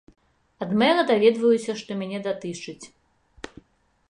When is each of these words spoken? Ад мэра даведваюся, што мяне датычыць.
Ад 0.65 0.71
мэра 0.83 1.03
даведваюся, 1.11 1.75
што 1.83 1.91
мяне 2.01 2.19
датычыць. 2.29 2.85